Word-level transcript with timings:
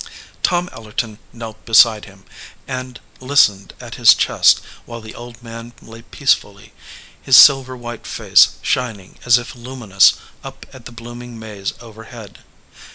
Tom 0.41 0.67
Ellerton 0.71 1.19
knelt 1.31 1.63
beside 1.63 2.05
him, 2.05 2.23
and 2.67 2.99
listened 3.19 3.75
at 3.79 4.01
his 4.01 4.15
chest, 4.15 4.59
while 4.87 4.99
the 4.99 5.13
old 5.13 5.43
man 5.43 5.73
lay 5.79 6.01
peacefully, 6.01 6.73
his 7.21 7.37
sil 7.37 7.61
ver 7.61 7.75
white 7.75 8.07
face 8.07 8.55
shining 8.63 9.19
as 9.25 9.37
if 9.37 9.55
luminous 9.55 10.13
up 10.43 10.65
at 10.73 10.85
the 10.85 10.91
blooming 10.91 11.37
maze 11.37 11.73
overhead. 11.79 12.39